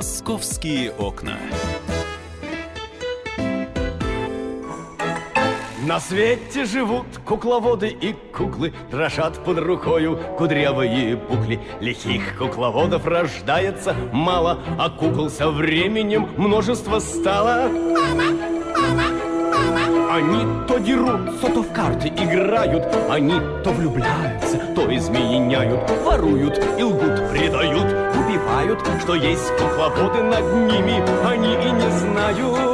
«Московские 0.00 0.92
окна». 0.92 1.36
На 5.86 6.00
свете 6.00 6.64
живут 6.64 7.04
кукловоды 7.26 7.88
и 7.88 8.14
куклы, 8.14 8.72
Дрожат 8.90 9.44
под 9.44 9.58
рукою 9.58 10.18
кудрявые 10.38 11.16
букли. 11.16 11.60
Лихих 11.80 12.38
кукловодов 12.38 13.04
рождается 13.04 13.94
мало, 14.10 14.62
А 14.78 14.88
кукол 14.88 15.28
со 15.28 15.50
временем 15.50 16.30
множество 16.38 16.98
стало. 16.98 17.68
Мама, 17.68 18.30
мама, 18.32 18.94
мама. 18.94 19.29
Они 20.20 20.44
то 20.68 20.76
дерутся, 20.76 21.46
то 21.46 21.62
в 21.62 21.72
карты 21.72 22.08
играют, 22.08 22.84
Они 23.08 23.40
то 23.64 23.70
влюбляются, 23.70 24.58
то 24.74 24.94
изменяют, 24.94 25.80
Воруют 26.04 26.62
и 26.78 26.82
лгут, 26.82 27.30
предают, 27.30 27.86
убивают, 28.14 28.80
Что 29.00 29.14
есть 29.14 29.50
кукловоды 29.56 30.22
над 30.22 30.44
ними, 30.44 31.02
Они 31.26 31.54
и 31.54 31.72
не 31.72 31.90
знают. 32.00 32.69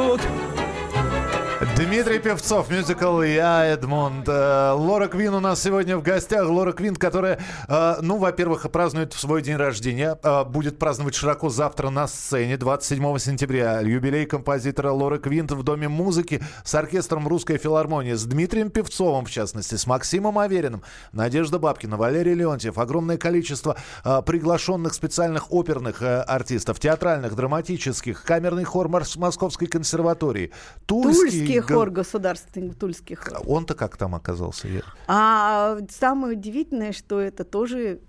Дмитрий 1.77 2.17
Певцов, 2.17 2.71
мюзикл 2.71 3.21
«Я, 3.21 3.63
Эдмонд». 3.65 4.27
Э, 4.27 4.71
Лора 4.71 5.07
Квин 5.07 5.35
у 5.35 5.39
нас 5.39 5.61
сегодня 5.61 5.95
в 5.95 6.01
гостях. 6.01 6.49
Лора 6.49 6.71
Квин, 6.71 6.95
которая, 6.95 7.39
э, 7.67 7.95
ну, 8.01 8.17
во-первых, 8.17 8.69
празднует 8.71 9.13
свой 9.13 9.43
день 9.43 9.57
рождения. 9.57 10.17
э, 10.23 10.43
Будет 10.45 10.79
праздновать 10.79 11.13
широко 11.13 11.49
завтра 11.49 11.91
на 11.91 12.07
сцене, 12.07 12.57
27 12.57 13.19
сентября. 13.19 13.81
Юбилей 13.81 14.25
композитора 14.25 14.89
Лоры 14.91 15.19
Квинт 15.19 15.51
в 15.51 15.61
Доме 15.61 15.87
музыки 15.87 16.41
с 16.63 16.73
оркестром 16.73 17.27
«Русская 17.27 17.59
филармония». 17.59 18.15
С 18.15 18.25
Дмитрием 18.25 18.71
Певцовым, 18.71 19.25
в 19.25 19.29
частности, 19.29 19.75
с 19.75 19.85
Максимом 19.85 20.39
Авериным, 20.39 20.81
Надежда 21.11 21.59
Бабкина, 21.59 21.95
Валерий 21.95 22.33
Леонтьев. 22.33 22.79
Огромное 22.79 23.17
количество 23.19 23.77
приглашенных 24.25 24.95
специальных 24.95 25.51
оперных 25.53 26.01
артистов, 26.01 26.79
театральных, 26.79 27.35
драматических, 27.35 28.23
камерный 28.23 28.63
хор 28.63 28.87
Мос- 28.87 29.15
Московской 29.19 29.67
консерватории. 29.67 30.51
Тульский 30.87 31.59
гол- 31.59 31.66
хор 31.75 31.89
государственный, 31.89 32.73
Тульский 32.73 33.15
хор. 33.15 33.41
Он-то 33.45 33.75
как 33.75 33.97
там 33.97 34.15
оказался? 34.15 34.67
Я- 34.67 34.81
А 35.07 35.77
самое 35.89 36.37
удивительное, 36.37 36.91
что 36.93 37.19
это 37.19 37.43
тоже 37.43 37.99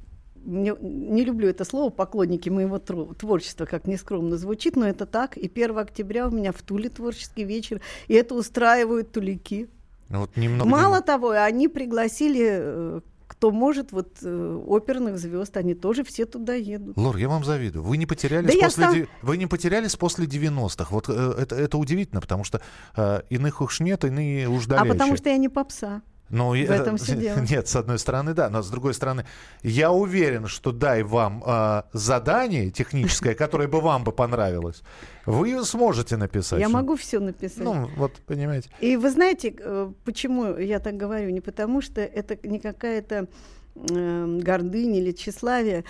не, 0.45 0.73
не 0.81 1.25
люблю 1.25 1.49
это 1.49 1.65
слово, 1.65 1.91
поклонники 1.91 2.49
моего 2.49 2.79
творчества, 2.79 3.65
как 3.67 3.87
нескромно 3.87 4.37
звучит, 4.37 4.77
но 4.77 4.87
это 4.89 5.05
так. 5.07 5.37
И 5.37 5.49
1 5.49 5.79
октября 5.79 6.29
у 6.29 6.31
меня 6.31 6.53
в 6.53 6.63
Туле 6.63 6.89
творческий 6.89 7.45
вечер, 7.45 7.81
и 8.07 8.15
это 8.15 8.35
устраивают 8.35 9.13
тулики. 9.13 9.69
Ну, 10.09 10.21
Вот 10.21 10.37
немного... 10.37 10.69
Мало 10.69 11.03
того, 11.03 11.31
они 11.31 11.69
пригласили, 11.69 12.49
э, 12.51 13.01
кто 13.39 13.53
может, 13.53 13.93
вот 13.93 14.19
э, 14.23 14.63
оперных 14.67 15.17
звезд, 15.17 15.57
они 15.57 15.75
тоже 15.75 16.03
все 16.03 16.25
туда 16.25 16.55
едут. 16.55 16.97
Лор, 16.97 17.17
я 17.19 17.29
вам 17.29 17.45
завидую. 17.45 17.85
Вы 17.85 17.97
не 17.97 18.05
потерялись 18.05 18.53
Да 18.53 18.65
после 18.67 18.85
сам- 18.85 19.07
вы 19.23 19.37
не 19.37 19.47
потерялись 19.47 19.95
после 19.95 20.27
90-х. 20.27 20.89
Вот 20.91 21.09
э, 21.09 21.35
это, 21.39 21.55
это 21.55 21.79
удивительно, 21.79 22.21
потому 22.21 22.43
что 22.43 22.61
э, 22.97 23.21
иных 23.31 23.61
уж 23.61 23.79
нет, 23.79 24.05
иные 24.05 24.49
уж 24.49 24.65
А 24.67 24.71
далече. 24.71 24.89
потому 24.93 25.17
что 25.17 25.29
я 25.31 25.37
не 25.37 25.49
попса. 25.49 26.03
Ну, 26.31 26.51
в 26.51 26.55
я- 26.55 26.77
этом 26.77 26.97
всё 26.97 27.15
дело. 27.21 27.39
Нет, 27.41 27.69
с 27.69 27.77
одной 27.77 27.99
стороны, 27.99 28.35
да, 28.35 28.51
но 28.51 28.63
с 28.63 28.71
другой 28.71 28.95
стороны, 28.95 29.25
я 29.63 29.91
уверен, 29.91 30.47
что 30.47 30.73
дай 30.73 31.03
вам 31.03 31.43
э, 31.47 31.83
задание 31.93 32.71
техническое, 32.71 33.35
которое 33.45 33.69
бы 33.69 33.81
вам 33.81 34.05
бы 34.05 34.13
понравилось, 34.13 34.83
вы 35.27 35.65
сможете 35.65 36.17
написать. 36.17 36.61
Я 36.61 36.69
могу 36.69 36.97
все 36.97 37.21
написать. 37.21 37.65
Ну, 37.65 37.89
вот, 37.97 38.13
понимаете. 38.27 38.71
И 38.81 38.97
вы 38.97 39.11
знаете, 39.11 39.55
э, 39.59 39.93
почему 40.05 40.57
я 40.57 40.79
так 40.81 40.97
говорю? 40.97 41.31
Не 41.31 41.41
потому, 41.41 41.81
что 41.81 42.01
это 42.01 42.39
не 42.47 42.59
какая-то 42.59 43.27
э, 43.75 44.39
гордыня 44.43 44.99
или 45.01 45.13
тщеславие. 45.13 45.85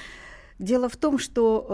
Дело 0.59 0.89
в 0.89 0.97
том, 0.97 1.19
что 1.19 1.67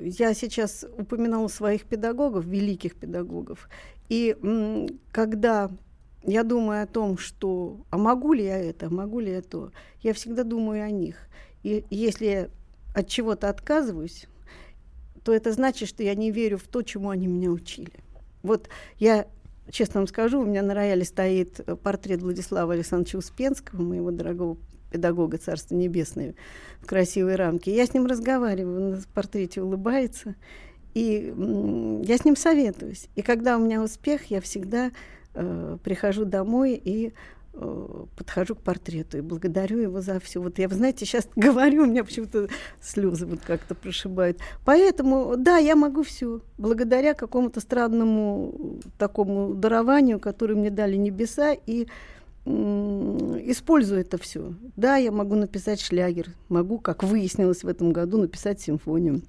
э, 0.00 0.06
я 0.06 0.32
сейчас 0.34 0.84
упоминала 0.96 1.48
своих 1.48 1.84
педагогов, 1.84 2.44
великих 2.44 2.94
педагогов. 2.94 3.68
И 4.08 4.36
м, 4.42 4.86
когда 5.10 5.70
я 6.26 6.42
думаю 6.42 6.82
о 6.82 6.86
том, 6.86 7.18
что 7.18 7.84
а 7.90 7.98
могу 7.98 8.32
ли 8.32 8.44
я 8.44 8.58
это, 8.58 8.92
могу 8.92 9.20
ли 9.20 9.32
я 9.32 9.42
то, 9.42 9.70
я 10.02 10.12
всегда 10.12 10.44
думаю 10.44 10.84
о 10.84 10.90
них. 10.90 11.16
И 11.62 11.84
если 11.90 12.26
я 12.26 12.48
от 12.94 13.08
чего-то 13.08 13.48
отказываюсь, 13.48 14.26
то 15.24 15.32
это 15.32 15.52
значит, 15.52 15.88
что 15.88 16.02
я 16.02 16.14
не 16.14 16.30
верю 16.30 16.58
в 16.58 16.64
то, 16.64 16.82
чему 16.82 17.10
они 17.10 17.26
меня 17.26 17.50
учили. 17.50 17.92
Вот 18.42 18.68
я 18.98 19.26
честно 19.70 20.00
вам 20.00 20.06
скажу, 20.06 20.40
у 20.40 20.44
меня 20.44 20.62
на 20.62 20.74
рояле 20.74 21.04
стоит 21.04 21.60
э, 21.60 21.76
портрет 21.76 22.22
Владислава 22.22 22.74
Александровича 22.74 23.18
Успенского, 23.18 23.82
моего 23.82 24.10
дорогого 24.10 24.58
педагога 24.90 25.38
Царства 25.38 25.74
Небесное, 25.74 26.34
в 26.80 26.86
красивой 26.86 27.36
рамке. 27.36 27.74
Я 27.74 27.86
с 27.86 27.94
ним 27.94 28.06
разговариваю, 28.06 28.76
он 28.76 28.90
на 28.90 29.02
портрете 29.12 29.62
улыбается, 29.62 30.36
и 30.92 31.34
я 32.04 32.16
с 32.16 32.24
ним 32.24 32.36
советуюсь. 32.36 33.08
И 33.16 33.22
когда 33.22 33.56
у 33.56 33.60
меня 33.60 33.82
успех, 33.82 34.26
я 34.26 34.40
всегда 34.40 34.92
э, 35.34 35.78
прихожу 35.82 36.24
домой 36.24 36.80
и 36.82 37.12
э, 37.52 38.04
подхожу 38.16 38.54
к 38.54 38.60
портрету 38.60 39.18
и 39.18 39.20
благодарю 39.20 39.78
его 39.78 40.00
за 40.00 40.20
все. 40.20 40.40
Вот 40.40 40.58
я, 40.58 40.68
вы 40.68 40.74
знаете, 40.74 41.04
сейчас 41.04 41.28
говорю, 41.36 41.82
у 41.82 41.86
меня 41.86 42.04
почему-то 42.04 42.48
слезы 42.80 43.26
вот 43.26 43.40
как-то 43.40 43.74
прошибают. 43.74 44.38
Поэтому, 44.64 45.36
да, 45.36 45.58
я 45.58 45.76
могу 45.76 46.02
все. 46.02 46.40
Благодаря 46.58 47.14
какому-то 47.14 47.60
странному 47.60 48.80
такому 48.98 49.54
дарованию, 49.54 50.20
которое 50.20 50.54
мне 50.54 50.70
дали 50.70 50.96
небеса, 50.96 51.54
и 51.66 51.86
использую 52.46 54.02
это 54.02 54.18
все. 54.18 54.52
Да, 54.76 54.96
я 54.96 55.10
могу 55.10 55.34
написать 55.34 55.80
шлягер, 55.80 56.28
могу, 56.48 56.78
как 56.78 57.02
выяснилось 57.02 57.64
в 57.64 57.68
этом 57.68 57.92
году, 57.92 58.18
написать 58.18 58.60
симфонию. 58.60 59.22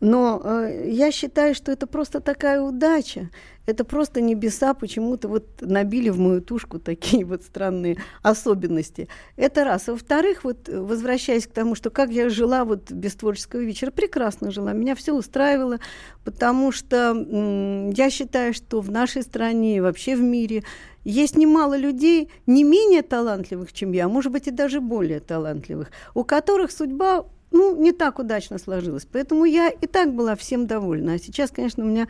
Но 0.00 0.40
э, 0.42 0.90
я 0.90 1.10
считаю, 1.10 1.54
что 1.54 1.72
это 1.72 1.86
просто 1.86 2.20
такая 2.20 2.60
удача. 2.60 3.30
Это 3.66 3.84
просто 3.84 4.20
небеса 4.20 4.72
почему-то 4.72 5.28
вот 5.28 5.44
набили 5.60 6.08
в 6.08 6.18
мою 6.18 6.40
тушку 6.40 6.78
такие 6.78 7.24
вот 7.24 7.42
странные 7.42 7.96
особенности. 8.22 9.08
Это 9.36 9.64
раз. 9.64 9.88
А 9.88 9.92
во-вторых, 9.92 10.44
вот 10.44 10.68
э, 10.68 10.80
возвращаясь 10.80 11.46
к 11.46 11.52
тому, 11.52 11.74
что 11.74 11.90
как 11.90 12.10
я 12.10 12.28
жила 12.28 12.64
вот 12.64 12.92
без 12.92 13.16
творческого 13.16 13.60
вечера, 13.60 13.90
прекрасно 13.90 14.50
жила. 14.52 14.72
Меня 14.72 14.94
все 14.94 15.12
устраивало, 15.14 15.80
потому 16.24 16.70
что 16.70 17.92
я 17.94 18.10
считаю, 18.10 18.54
что 18.54 18.80
в 18.80 18.90
нашей 18.90 19.22
стране 19.22 19.78
и 19.78 19.80
вообще 19.80 20.14
в 20.14 20.22
мире 20.22 20.62
есть 21.04 21.36
немало 21.36 21.76
людей 21.76 22.30
не 22.46 22.64
менее 22.64 23.02
талантливых, 23.02 23.72
чем 23.72 23.92
я, 23.92 24.06
а 24.06 24.08
может 24.08 24.30
быть 24.30 24.46
и 24.46 24.50
даже 24.50 24.80
более 24.80 25.20
талантливых, 25.20 25.90
у 26.14 26.22
которых 26.22 26.70
судьба 26.70 27.24
ну, 27.50 27.76
не 27.76 27.92
так 27.92 28.18
удачно 28.18 28.58
сложилось. 28.58 29.06
Поэтому 29.10 29.44
я 29.44 29.68
и 29.68 29.86
так 29.86 30.14
была 30.14 30.36
всем 30.36 30.66
довольна. 30.66 31.14
А 31.14 31.18
сейчас, 31.18 31.50
конечно, 31.50 31.84
у 31.84 31.88
меня 31.88 32.08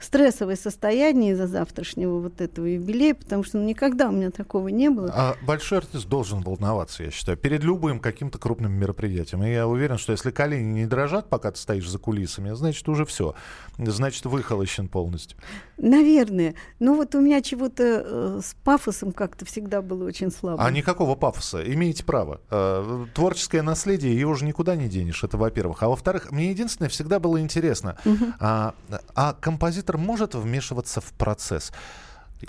стрессовое 0.00 0.56
состояние 0.56 1.32
из-за 1.32 1.46
завтрашнего 1.46 2.18
вот 2.20 2.40
этого 2.40 2.66
юбилея, 2.66 3.14
потому 3.14 3.44
что 3.44 3.58
ну, 3.58 3.64
никогда 3.64 4.08
у 4.08 4.12
меня 4.12 4.30
такого 4.30 4.68
не 4.68 4.88
было. 4.88 5.12
А 5.14 5.36
большой 5.42 5.78
артист 5.78 6.08
должен 6.08 6.40
волноваться, 6.40 7.04
я 7.04 7.10
считаю, 7.10 7.36
перед 7.36 7.62
любым 7.62 8.00
каким-то 8.00 8.38
крупным 8.38 8.72
мероприятием. 8.72 9.42
И 9.44 9.52
я 9.52 9.66
уверен, 9.66 9.98
что 9.98 10.12
если 10.12 10.30
колени 10.30 10.80
не 10.80 10.86
дрожат, 10.86 11.28
пока 11.28 11.50
ты 11.50 11.58
стоишь 11.58 11.88
за 11.88 11.98
кулисами, 11.98 12.50
значит, 12.54 12.88
уже 12.88 13.04
все. 13.04 13.34
Значит, 13.78 14.24
выхолощен 14.26 14.88
полностью. 14.88 15.38
Наверное. 15.76 16.54
Но 16.78 16.94
вот 16.94 17.14
у 17.14 17.20
меня 17.20 17.42
чего-то 17.42 17.82
э, 18.04 18.40
с 18.42 18.54
пафосом 18.64 19.12
как-то 19.12 19.44
всегда 19.44 19.82
было 19.82 20.04
очень 20.04 20.30
слабо. 20.30 20.64
А 20.64 20.70
никакого 20.70 21.14
пафоса. 21.14 21.62
Имеете 21.62 22.04
право. 22.04 22.40
Э, 22.50 23.06
творческое 23.14 23.62
наследие, 23.62 24.18
его 24.18 24.32
уже 24.32 24.44
никуда 24.44 24.76
не 24.76 24.88
денешь, 24.88 25.22
это 25.24 25.36
во-первых. 25.36 25.82
А 25.82 25.88
во-вторых, 25.88 26.30
мне 26.30 26.50
единственное 26.50 26.88
всегда 26.88 27.18
было 27.18 27.40
интересно, 27.40 27.96
а, 28.38 28.74
а 29.14 29.34
композитор 29.34 29.89
может 29.98 30.34
вмешиваться 30.34 31.00
в 31.00 31.12
процесс? 31.12 31.72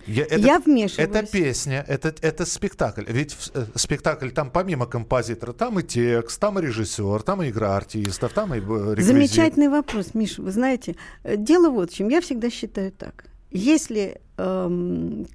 Я, 0.07 0.24
это, 0.24 0.38
Я 0.38 0.60
вмешиваюсь. 0.60 1.10
Это 1.10 1.25
песня, 1.29 1.83
это, 1.88 2.15
это 2.21 2.45
спектакль. 2.45 3.03
Ведь 3.07 3.36
э, 3.53 3.65
спектакль 3.75 4.29
там 4.29 4.50
помимо 4.50 4.86
композитора, 4.86 5.51
там 5.51 5.79
и 5.79 5.83
текст, 5.83 6.39
там 6.39 6.60
и 6.60 6.62
режиссер, 6.62 7.21
там 7.24 7.43
и 7.43 7.50
игра 7.50 7.75
артистов, 7.75 8.31
там 8.31 8.53
и 8.53 8.60
э, 8.60 8.62
реквизит. 8.62 9.05
Замечательный 9.05 9.67
вопрос, 9.67 10.13
Миша. 10.13 10.41
Вы 10.41 10.51
знаете, 10.51 10.95
э, 11.24 11.36
дело 11.36 11.69
вот 11.69 11.91
в 11.91 11.95
чем. 11.95 12.07
Я 12.07 12.21
всегда 12.21 12.50
считаю 12.50 12.91
так. 12.91 13.25
если 13.50 14.21
эм, 14.38 15.27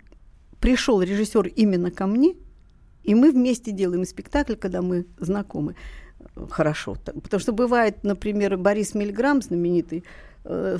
пришел 0.58 1.02
режиссер 1.02 1.48
именно 1.48 1.90
ко 1.90 2.06
мне, 2.06 2.34
и 3.04 3.14
мы 3.14 3.30
вместе 3.30 3.72
делаем 3.72 4.04
спектакль, 4.04 4.54
когда 4.54 4.80
мы 4.80 5.06
знакомы, 5.18 5.76
хорошо. 6.50 6.96
Потому 7.04 7.40
что 7.40 7.52
бывает, 7.52 8.02
например, 8.04 8.56
Борис 8.56 8.94
Мильграм, 8.94 9.42
знаменитый, 9.42 10.04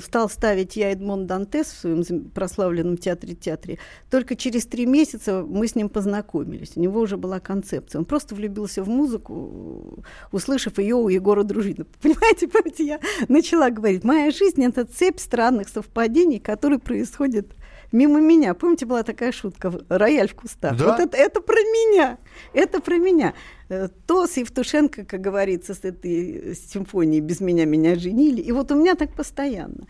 стал 0.01 0.29
ставить 0.29 0.75
я 0.75 0.91
Эдмон 0.91 1.27
Дантес 1.27 1.67
в 1.67 1.79
своем 1.79 2.29
прославленном 2.29 2.97
театре-театре. 2.97 3.79
Только 4.09 4.35
через 4.35 4.65
три 4.65 4.85
месяца 4.85 5.43
мы 5.47 5.67
с 5.67 5.75
ним 5.75 5.89
познакомились. 5.89 6.73
У 6.75 6.79
него 6.79 7.01
уже 7.01 7.17
была 7.17 7.39
концепция. 7.39 7.99
Он 7.99 8.05
просто 8.05 8.35
влюбился 8.35 8.83
в 8.83 8.89
музыку, 8.89 10.03
услышав 10.31 10.77
ее 10.79 10.95
у 10.95 11.09
Егора 11.09 11.43
Дружина. 11.43 11.85
Понимаете, 12.01 12.47
помните, 12.47 12.85
я 12.85 12.99
начала 13.27 13.69
говорить, 13.69 14.03
моя 14.03 14.31
жизнь— 14.31 14.63
это 14.65 14.85
цепь 14.85 15.19
странных 15.19 15.69
совпадений, 15.69 16.39
которые 16.39 16.79
происходят 16.79 17.47
мимо 17.91 18.19
меня. 18.19 18.53
Помните, 18.53 18.85
была 18.85 19.03
такая 19.03 19.31
шутка 19.31 19.71
«Рояль 19.89 20.29
в 20.29 20.35
кустах». 20.35 20.77
Да? 20.77 20.85
Вот 20.85 20.99
это, 20.99 21.17
это 21.17 21.41
про 21.41 21.55
меня. 21.55 22.17
Это 22.53 22.79
про 22.79 22.97
меня. 22.97 23.33
Э, 23.69 23.87
то 24.05 24.27
с 24.27 24.37
Евтушенко, 24.37 25.05
как 25.05 25.21
говорится, 25.21 25.73
с 25.73 25.83
этой 25.83 26.55
симфонией 26.55 27.21
«Без 27.21 27.41
меня 27.41 27.65
меня 27.65 27.95
женили». 27.95 28.41
И 28.41 28.51
вот 28.51 28.71
у 28.71 28.75
меня 28.75 28.95
так 28.95 29.13
постоянно. 29.13 29.87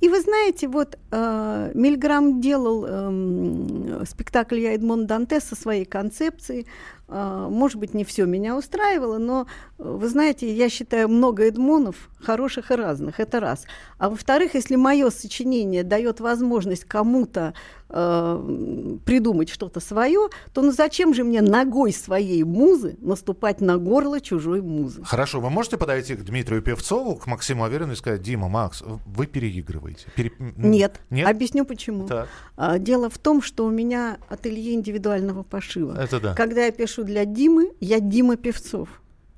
И 0.00 0.08
вы 0.10 0.20
знаете, 0.20 0.68
вот 0.68 0.98
э, 1.10 1.70
Мильграм 1.74 2.40
делал 2.40 2.84
э, 2.86 4.04
спектакль 4.04 4.58
«Я 4.58 4.74
Эдмон 4.74 5.06
Данте» 5.06 5.40
со 5.40 5.56
своей 5.56 5.86
концепцией. 5.86 6.66
Э, 7.08 7.46
может 7.48 7.78
быть, 7.78 7.94
не 7.94 8.04
все 8.04 8.26
меня 8.26 8.56
устраивало, 8.56 9.18
но, 9.18 9.46
э, 9.78 9.82
вы 9.82 10.08
знаете, 10.08 10.52
я 10.52 10.68
считаю 10.68 11.08
много 11.08 11.44
Эдмонов 11.44 12.10
хороших 12.20 12.70
и 12.72 12.74
разных. 12.74 13.20
Это 13.20 13.38
раз. 13.38 13.64
А 13.98 14.10
во-вторых, 14.10 14.54
если 14.54 14.76
мое 14.76 15.10
сочинение 15.10 15.84
дает 15.84 16.18
возможность 16.18 16.84
кому-то 16.84 17.54
э, 17.88 18.98
придумать 19.04 19.48
что-то 19.48 19.78
свое, 19.78 20.28
то 20.52 20.62
ну 20.62 20.72
зачем 20.72 21.14
же 21.14 21.22
мне 21.22 21.42
ногой 21.42 21.92
своей 21.92 22.42
музы 22.42 22.96
наступать 23.00 23.60
на 23.60 23.78
горло 23.78 24.20
чужой 24.20 24.60
музы? 24.60 25.04
Хорошо, 25.04 25.40
вы 25.40 25.50
можете 25.50 25.76
подойти 25.76 26.16
к 26.16 26.24
Дмитрию 26.24 26.62
Певцову, 26.62 27.14
к 27.14 27.28
Максиму 27.28 27.64
Аверину 27.64 27.92
и 27.92 27.96
сказать, 27.96 28.22
Дима, 28.22 28.48
Макс, 28.48 28.82
вы 29.06 29.26
переигрываете? 29.26 30.06
Пере... 30.16 30.32
Нет. 30.56 31.00
Нет? 31.10 31.28
Объясню 31.28 31.64
почему. 31.64 32.08
Так. 32.08 32.28
А, 32.56 32.78
Дело 32.78 33.08
в 33.08 33.18
том, 33.18 33.40
что 33.42 33.64
у 33.64 33.70
меня 33.70 34.18
ателье 34.28 34.74
индивидуального 34.74 35.44
пошива. 35.44 35.96
Это 36.00 36.18
да. 36.18 36.34
Когда 36.34 36.64
я 36.64 36.72
пишу 36.72 36.95
для 37.04 37.24
Димы, 37.24 37.72
я 37.80 38.00
Дима 38.00 38.36
Певцов. 38.36 38.88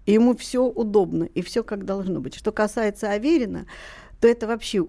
И 0.07 0.13
ему 0.13 0.35
все 0.37 0.65
удобно, 0.65 1.25
и 1.25 1.43
все 1.43 1.63
как 1.63 1.85
должно 1.85 2.21
быть. 2.21 2.35
Что 2.35 2.51
касается 2.51 3.11
Аверина, 3.11 3.67
то 4.21 4.27
это 4.29 4.47
вообще 4.47 4.87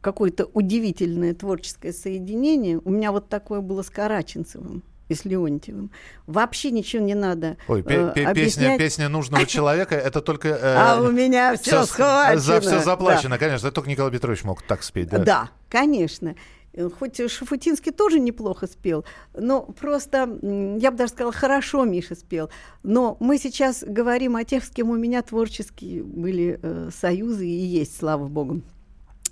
какое-то 0.00 0.46
удивительное 0.54 1.34
творческое 1.34 1.92
соединение. 1.92 2.80
У 2.84 2.90
меня 2.90 3.12
вот 3.12 3.28
такое 3.28 3.60
было 3.60 3.82
с 3.82 3.90
Караченцевым 3.90 4.82
и 5.08 5.14
с 5.14 5.24
Леонтьевым. 5.26 5.90
Вообще 6.26 6.70
ничего 6.70 7.02
не 7.04 7.14
надо 7.14 7.58
Ой, 7.68 7.80
э, 7.80 7.82
пе- 7.82 8.12
песня, 8.14 8.30
объяснять. 8.30 8.78
песня 8.78 9.08
нужного 9.10 9.44
человека, 9.46 9.94
это 9.94 10.22
только... 10.22 10.48
э, 10.48 10.74
А 10.76 11.00
у 11.02 11.10
меня 11.12 11.54
все 11.56 11.84
схвачено. 11.84 12.40
За 12.40 12.60
все 12.62 12.70
Да. 12.70 12.82
заплачено, 12.82 13.36
конечно. 13.38 13.66
Это 13.66 13.74
только 13.74 13.90
Николай 13.90 14.10
Петрович 14.10 14.42
мог 14.42 14.62
так 14.62 14.82
спеть, 14.82 15.08
да? 15.10 15.18
Да, 15.18 15.50
конечно. 15.68 16.34
Э, 16.74 16.88
Хоть 16.90 17.30
Шафутинский 17.30 17.92
тоже 17.92 18.20
неплохо 18.20 18.66
спел, 18.66 19.04
но 19.34 19.62
просто, 19.62 20.38
я 20.80 20.90
бы 20.90 20.96
даже 20.96 21.12
сказала, 21.12 21.32
хорошо 21.32 21.84
Миша 21.84 22.14
спел. 22.14 22.50
Но 22.82 23.16
мы 23.20 23.38
сейчас 23.38 23.84
говорим 23.86 24.36
о 24.36 24.44
тех, 24.44 24.64
с 24.64 24.70
кем 24.70 24.90
у 24.90 24.96
меня 24.96 25.22
творческие 25.22 26.02
были 26.02 26.58
э, 26.62 26.90
союзы 26.94 27.46
и 27.46 27.50
есть, 27.50 27.96
слава 27.96 28.26
богу. 28.26 28.62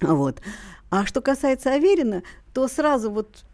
Вот. 0.01 0.41
А 0.91 1.07
что 1.07 1.21
касается 1.21 1.73
Аверина, 1.73 2.23
то 2.53 2.67
сразу 2.69 3.11
вот 3.11 3.45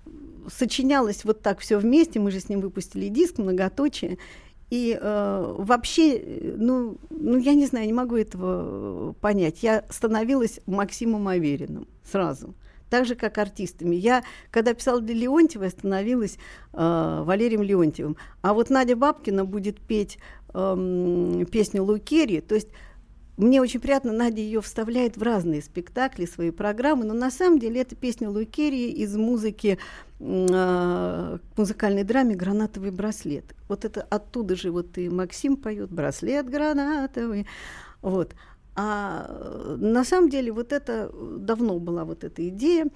сочинялось 0.48 1.24
вот 1.24 1.42
так 1.42 1.58
все 1.58 1.78
вместе. 1.78 2.20
Мы 2.20 2.30
же 2.30 2.40
с 2.40 2.48
ним 2.48 2.60
выпустили 2.60 3.08
диск, 3.08 3.38
многоточие. 3.38 4.18
И 4.70 4.98
э, 5.00 5.54
вообще, 5.58 6.54
ну, 6.56 6.96
ну, 7.10 7.36
я 7.38 7.54
не 7.54 7.66
знаю, 7.66 7.86
не 7.86 7.92
могу 7.92 8.16
этого 8.16 9.10
э, 9.10 9.12
понять. 9.20 9.62
Я 9.62 9.84
становилась 9.90 10.60
Максимом 10.66 11.28
Авериным 11.28 11.86
сразу. 12.04 12.54
Так 12.90 13.04
же, 13.04 13.14
как 13.14 13.38
артистами. 13.38 13.96
Я, 13.96 14.22
когда 14.50 14.74
писала 14.74 15.00
для 15.00 15.14
Леонтьева, 15.14 15.68
становилась 15.68 16.38
э, 16.72 17.22
Валерием 17.24 17.62
Леонтьевым. 17.62 18.16
А 18.42 18.54
вот 18.54 18.70
Надя 18.70 18.96
Бабкина 18.96 19.44
будет 19.44 19.80
петь 19.80 20.18
эм, 20.54 21.46
песню 21.46 21.82
Лукерьи. 21.82 22.40
То 22.40 22.54
есть 22.54 22.68
мне 23.36 23.60
очень 23.60 23.80
приятно, 23.80 24.12
Надя 24.12 24.40
ее 24.40 24.62
вставляет 24.62 25.18
в 25.18 25.22
разные 25.22 25.60
спектакли, 25.60 26.24
свои 26.24 26.50
программы, 26.50 27.04
но 27.04 27.12
на 27.12 27.30
самом 27.30 27.58
деле 27.58 27.82
это 27.82 27.94
песня 27.94 28.30
Лукерии 28.30 28.90
из 28.90 29.14
музыки 29.14 29.78
э, 30.20 31.38
к 31.54 31.58
музыкальной 31.58 32.02
драме 32.02 32.34
«Гранатовый 32.34 32.90
браслет». 32.92 33.44
Вот 33.68 33.84
это 33.84 34.00
оттуда 34.00 34.56
же 34.56 34.70
вот 34.70 34.96
и 34.96 35.10
Максим 35.10 35.58
поет 35.58 35.90
«Браслет 35.90 36.48
гранатовый». 36.48 37.46
Вот. 38.00 38.34
А 38.76 39.26
э, 39.28 39.76
на 39.78 40.04
самом 40.04 40.28
деле 40.28 40.52
вот 40.52 40.72
это 40.72 41.10
э, 41.12 41.36
давно 41.40 41.78
была 41.78 42.04
вот 42.04 42.24
эта 42.24 42.46
идея. 42.48 42.86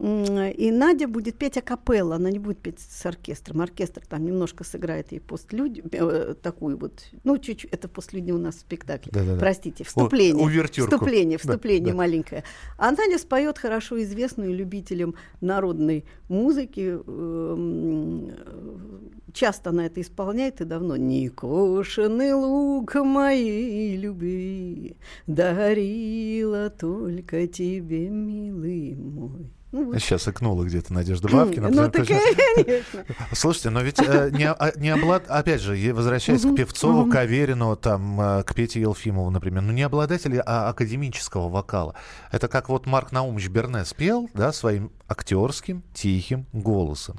И 0.00 0.70
Надя 0.70 1.06
будет 1.06 1.36
петь 1.36 1.58
акапелла, 1.58 2.16
она 2.16 2.30
не 2.30 2.38
будет 2.38 2.58
петь 2.58 2.80
с 2.80 3.04
оркестром. 3.04 3.60
Оркестр 3.60 4.02
там 4.08 4.24
немножко 4.24 4.64
сыграет 4.64 5.12
ей 5.12 5.20
постлюдь, 5.20 5.82
э, 5.92 6.34
такую 6.42 6.78
вот, 6.78 7.04
ну, 7.22 7.36
чуть-чуть, 7.36 7.70
это 7.70 7.86
постлюдня 7.86 8.34
у 8.34 8.38
нас 8.38 8.56
в 8.56 8.60
спекле. 8.60 8.98
Да-да-да. 9.04 9.38
Простите, 9.38 9.84
вступление. 9.84 10.42
увертюрку. 10.42 10.90
Вступление, 10.94 11.36
Да, 11.38 11.42
вступление 11.42 11.92
да. 11.92 11.98
маленькое. 11.98 12.44
А 12.78 12.90
Надя 12.92 13.18
споет 13.18 13.58
хорошо 13.58 14.02
известную 14.02 14.54
любителям 14.54 15.16
народной 15.42 16.06
музыки. 16.28 16.98
эм, 17.06 18.30
э, 18.30 19.10
Часто 19.32 19.70
она 19.70 19.86
это 19.86 20.00
исполняет 20.00 20.60
и 20.60 20.64
давно. 20.64 20.96
«Некошенный 20.96 22.32
лук 22.32 22.94
моей 22.96 23.96
любви 23.96 24.96
дарила 25.26 26.70
только 26.70 27.46
тебе, 27.46 28.08
милый 28.08 28.96
мой». 28.96 29.50
Ну, 29.72 29.84
вот. 29.84 30.00
Сейчас 30.00 30.26
икнула 30.26 30.64
где-то 30.64 30.92
Надежда 30.92 31.28
Бабкина. 31.28 31.68
Ну, 31.68 31.90
так, 31.90 32.06
конечно. 32.56 33.04
Слушайте, 33.32 33.70
но 33.70 33.82
ведь 33.82 34.00
э, 34.00 34.30
не, 34.32 34.50
а- 34.50 34.72
не 34.76 34.90
облад... 34.90 35.24
опять 35.28 35.60
же, 35.60 35.94
возвращаясь 35.94 36.42
к 36.42 36.54
Певцову, 36.56 37.08
к 37.08 37.14
Аверину, 37.14 37.76
там, 37.76 38.20
э, 38.20 38.42
к 38.42 38.54
Пете 38.54 38.80
Елфимову, 38.80 39.30
например, 39.30 39.62
ну 39.62 39.72
не 39.72 39.82
обладатели 39.82 40.42
а 40.44 40.68
академического 40.70 41.48
вокала. 41.48 41.94
Это 42.32 42.48
как 42.48 42.68
вот 42.68 42.86
Марк 42.86 43.12
Наумович 43.12 43.48
Берне 43.48 43.84
спел, 43.84 44.28
да, 44.34 44.52
своим 44.52 44.90
актерским 45.06 45.82
тихим 45.94 46.46
голосом. 46.52 47.16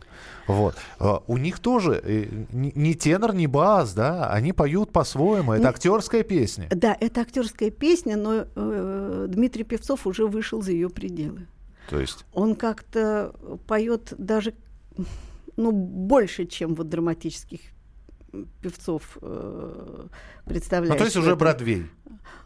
Вот. 0.47 0.75
Э, 0.99 1.19
У 1.27 1.37
них 1.37 1.59
тоже 1.59 2.01
э, 2.03 2.25
ни 2.51 2.73
ни 2.75 2.93
тенор, 2.93 3.33
ни 3.33 3.45
бас, 3.45 3.93
да, 3.93 4.29
они 4.29 4.51
поют 4.51 4.91
по-своему. 4.91 5.53
Это 5.53 5.69
актерская 5.69 6.23
песня. 6.23 6.67
Да, 6.69 6.97
это 6.99 7.21
актерская 7.21 7.69
песня, 7.69 8.17
но 8.17 8.45
э, 8.55 9.27
Дмитрий 9.29 9.63
Певцов 9.63 10.05
уже 10.05 10.27
вышел 10.27 10.61
за 10.61 10.71
ее 10.71 10.89
пределы. 10.89 11.47
То 11.91 11.99
есть... 11.99 12.25
Он 12.31 12.55
как-то 12.55 13.35
поет 13.67 14.13
даже 14.17 14.53
ну, 15.57 15.73
больше, 15.73 16.45
чем 16.45 16.73
вот 16.73 16.87
драматических 16.87 17.59
певцов 18.61 19.17
э, 19.21 20.07
представляешь. 20.45 20.93
Ну, 20.93 20.97
то 20.97 21.03
есть 21.03 21.17
уже. 21.17 21.35
Бродвей. 21.35 21.87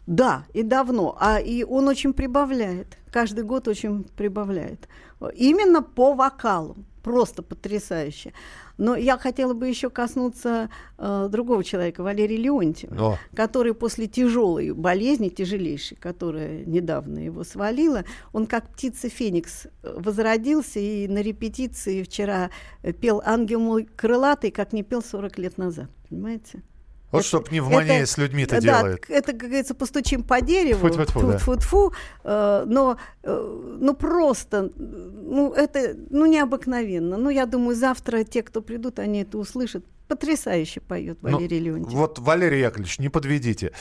Да, 0.08 0.46
и 0.52 0.64
давно. 0.64 1.16
А 1.20 1.38
и 1.38 1.62
он 1.62 1.86
очень 1.86 2.12
прибавляет. 2.12 2.98
Каждый 3.12 3.44
год 3.44 3.68
очень 3.68 4.02
прибавляет. 4.02 4.88
Именно 5.34 5.82
по 5.82 6.14
вокалу. 6.14 6.76
Просто 7.02 7.42
потрясающе. 7.42 8.32
Но 8.78 8.96
я 8.96 9.16
хотела 9.16 9.54
бы 9.54 9.68
еще 9.68 9.90
коснуться 9.90 10.70
э, 10.98 11.28
другого 11.30 11.62
человека, 11.62 12.02
Валерия 12.02 12.36
Леонтьева, 12.36 13.12
О. 13.12 13.18
который 13.34 13.74
после 13.74 14.08
тяжелой 14.08 14.72
болезни, 14.72 15.28
тяжелейшей, 15.28 15.96
которая 15.96 16.64
недавно 16.64 17.20
его 17.20 17.44
свалила, 17.44 18.04
он 18.32 18.46
как 18.46 18.68
птица 18.72 19.08
Феникс 19.08 19.66
э, 19.66 19.94
возродился 19.96 20.80
и 20.80 21.06
на 21.06 21.22
репетиции 21.22 22.02
вчера 22.02 22.50
э, 22.82 22.92
пел 22.92 23.22
«Ангел 23.24 23.60
мой 23.60 23.84
крылатый», 23.84 24.50
как 24.50 24.72
не 24.72 24.82
пел 24.82 25.00
40 25.00 25.38
лет 25.38 25.58
назад. 25.58 25.88
Понимаете? 26.08 26.62
Вот 27.16 27.20
Это- 27.20 27.28
что 27.28 27.40
пневмония 27.40 28.02
это- 28.02 28.06
с 28.10 28.18
людьми-то 28.18 28.60
да, 28.60 28.60
делает. 28.82 29.04
это, 29.08 29.32
как 29.32 29.40
говорится, 29.48 29.74
постучим 29.74 30.22
по 30.22 30.40
дереву. 30.40 30.88
Тьфу-тьфу-тьфу, 30.88 31.20
да. 31.26 31.36
Тьфу-тьфу-тьфу, 31.38 31.92
э, 32.24 32.64
но 32.66 32.96
э, 33.22 33.76
ну 33.80 33.94
просто, 33.94 34.70
ну 34.76 35.52
это 35.52 35.96
ну 36.10 36.26
необыкновенно. 36.26 37.16
Ну 37.16 37.30
я 37.30 37.46
думаю, 37.46 37.76
завтра 37.76 38.24
те, 38.24 38.42
кто 38.42 38.62
придут, 38.62 38.98
они 38.98 39.22
это 39.22 39.38
услышат. 39.38 39.84
Потрясающе 40.08 40.80
поет 40.80 41.18
Ну, 41.22 41.30
Валерий 41.32 41.58
Леонтьев. 41.58 41.92
Вот, 41.92 42.18
Валерий 42.20 42.60
Яковлевич, 42.60 43.00
не 43.00 43.08
подведите. 43.08 43.72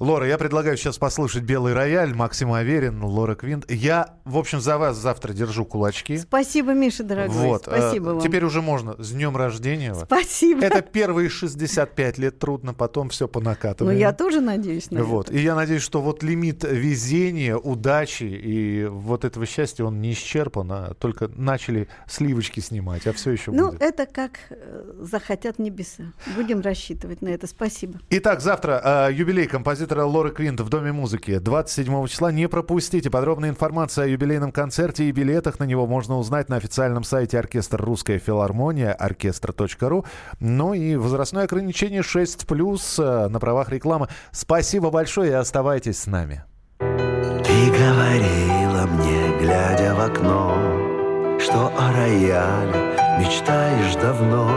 Лора, 0.00 0.26
я 0.26 0.38
предлагаю 0.38 0.78
сейчас 0.78 0.96
послушать 0.96 1.42
«Белый 1.42 1.74
рояль», 1.74 2.14
Максим 2.14 2.54
Аверин, 2.54 3.04
Лора 3.04 3.34
Квинт. 3.34 3.70
Я, 3.70 4.14
в 4.24 4.38
общем, 4.38 4.58
за 4.58 4.78
вас 4.78 4.96
завтра 4.96 5.34
держу 5.34 5.66
кулачки. 5.66 6.16
Спасибо, 6.16 6.72
Миша, 6.72 7.04
дорогой. 7.04 7.36
Вот. 7.36 7.68
э, 7.68 7.76
Спасибо 7.78 8.04
вам. 8.06 8.20
Теперь 8.22 8.42
уже 8.42 8.62
можно. 8.62 8.94
С 8.98 9.10
днем 9.10 9.36
рождения 9.36 9.92
вас. 9.92 10.04
Спасибо. 10.04 10.64
Это 10.64 10.80
первые 10.80 11.28
65 11.28 12.16
лет 12.16 12.38
трудно, 12.38 12.72
потом 12.72 13.10
все 13.10 13.28
по 13.28 13.40
Ну, 13.40 13.50
накатанной. 13.50 13.98
я 13.98 14.14
тоже 14.14 14.40
надеюсь 14.40 14.90
на 14.90 15.04
Вот. 15.04 15.28
это. 15.28 15.36
И 15.36 15.42
я 15.42 15.54
надеюсь, 15.54 15.82
что 15.82 16.00
вот 16.00 16.22
лимит 16.22 16.64
везения, 16.64 17.58
удачи 17.58 18.24
и 18.24 18.86
вот 18.86 19.26
этого 19.26 19.44
счастья, 19.44 19.84
он 19.84 20.00
не 20.00 20.12
исчерпан, 20.14 20.72
а 20.72 20.94
только 20.94 21.28
начали 21.28 21.88
сливочки 22.08 22.60
снимать, 22.60 23.06
а 23.06 23.12
все 23.12 23.32
еще 23.32 23.50
Ну, 23.50 23.72
будет. 23.72 23.82
это 23.82 24.06
как 24.06 24.38
э, 24.48 24.94
захотят 25.00 25.58
небеса. 25.58 26.04
Будем 26.36 26.62
рассчитывать 26.62 27.20
на 27.20 27.28
это. 27.28 27.46
Спасибо. 27.46 27.98
Итак, 28.08 28.40
завтра 28.40 29.08
э, 29.10 29.12
юбилей 29.12 29.46
композитора 29.46 29.89
Лоры 29.98 30.30
Квинт 30.30 30.60
в 30.60 30.68
Доме 30.68 30.92
музыки. 30.92 31.38
27 31.38 32.06
числа. 32.06 32.32
Не 32.32 32.48
пропустите. 32.48 33.10
Подробная 33.10 33.50
информация 33.50 34.04
о 34.04 34.08
юбилейном 34.08 34.52
концерте 34.52 35.04
и 35.04 35.12
билетах 35.12 35.58
на 35.58 35.64
него 35.64 35.86
можно 35.86 36.18
узнать 36.18 36.48
на 36.48 36.56
официальном 36.56 37.04
сайте 37.04 37.38
оркестра 37.38 37.84
«Русская 37.84 38.18
филармония» 38.18 38.92
оркестр.ру. 38.92 40.04
Ну 40.38 40.74
и 40.74 40.96
возрастное 40.96 41.44
ограничение 41.44 42.02
6+, 42.02 42.98
э, 42.98 43.28
на 43.28 43.40
правах 43.40 43.70
рекламы. 43.70 44.08
Спасибо 44.32 44.90
большое 44.90 45.30
и 45.30 45.34
оставайтесь 45.34 45.98
с 45.98 46.06
нами. 46.06 46.44
Ты 46.78 47.70
говорила 47.70 48.86
мне, 48.86 49.38
глядя 49.40 49.94
в 49.94 50.00
окно, 50.00 51.38
Что 51.40 51.72
о 51.76 51.92
рояле 51.92 53.00
мечтаешь 53.18 53.94
давно. 53.96 54.48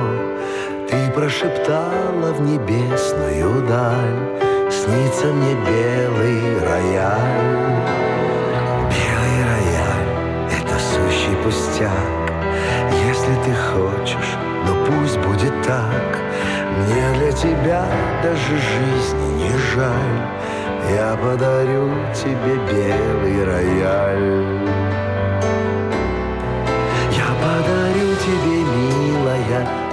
Ты 0.90 1.12
прошептала 1.12 2.34
в 2.34 2.42
небесную 2.42 3.68
даль, 3.68 4.53
Снится 4.84 5.28
мне 5.28 5.54
белый 5.54 6.60
рояль. 6.60 7.64
Белый 8.92 9.40
рояль— 9.48 10.50
это 10.60 10.78
сущий 10.78 11.38
пустяк, 11.42 12.34
Если 13.08 13.34
ты 13.46 13.56
хочешь, 13.72 14.36
но 14.68 14.86
пусть 14.86 15.18
будет 15.20 15.54
так. 15.66 16.20
Мне 16.80 17.18
для 17.18 17.32
тебя 17.32 17.86
даже 18.24 18.58
жизни 18.58 19.44
не 19.44 19.58
жаль, 19.74 20.20
Я 20.94 21.16
подарю 21.16 21.90
тебе 22.14 22.56
белый 22.70 23.46
рояль. 23.46 24.60
Я 27.10 27.30
подарю 27.42 27.93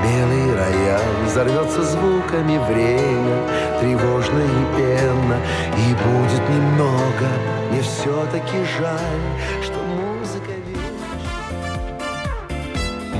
белый 0.02 0.54
рояль 0.54 1.24
Взорвется 1.26 1.82
звуками 1.82 2.58
время, 2.68 3.80
тревожно 3.80 4.40
и 4.40 4.64
пенно 4.76 5.36
И 5.76 5.94
будет 5.94 6.48
немного, 6.48 7.28
мне 7.70 7.82
все-таки 7.82 8.64
жаль 8.78 9.62
Что 9.62 9.78
музыка 9.82 10.52
вечна 10.66 11.10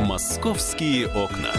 Московские 0.07 1.07
окна. 1.09 1.53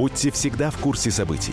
Будьте 0.00 0.30
всегда 0.30 0.70
в 0.70 0.78
курсе 0.78 1.10
событий. 1.10 1.52